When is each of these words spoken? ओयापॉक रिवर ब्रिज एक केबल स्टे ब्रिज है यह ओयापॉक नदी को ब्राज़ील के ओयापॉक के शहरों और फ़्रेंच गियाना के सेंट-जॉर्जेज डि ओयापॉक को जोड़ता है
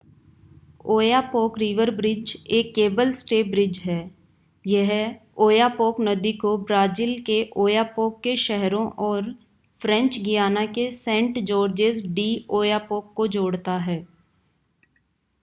ओयापॉक 0.85 1.57
रिवर 1.57 1.89
ब्रिज 1.91 2.31
एक 2.51 2.73
केबल 2.75 3.11
स्टे 3.11 3.41
ब्रिज 3.43 3.77
है 3.79 3.97
यह 4.65 4.89
ओयापॉक 5.37 5.99
नदी 5.99 6.31
को 6.35 6.57
ब्राज़ील 6.63 7.13
के 7.21 7.37
ओयापॉक 7.57 8.19
के 8.23 8.35
शहरों 8.45 8.85
और 9.05 9.31
फ़्रेंच 9.81 10.17
गियाना 10.19 10.65
के 10.71 10.89
सेंट-जॉर्जेज 10.89 12.05
डि 12.13 12.27
ओयापॉक 12.51 13.13
को 13.15 13.27
जोड़ता 13.27 13.77
है 13.79 14.05